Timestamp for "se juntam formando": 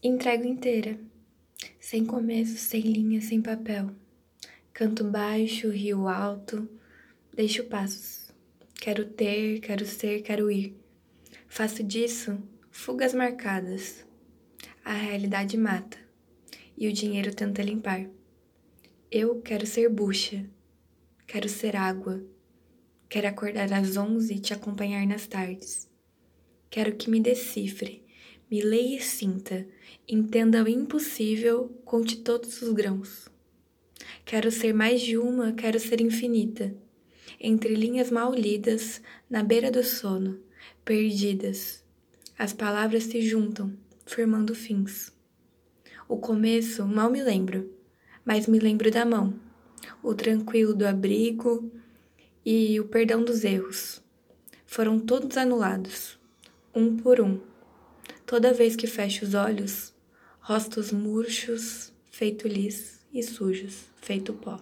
43.04-44.54